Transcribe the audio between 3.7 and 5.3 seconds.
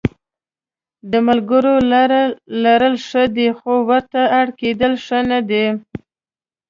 ورته اړ کېدل ښه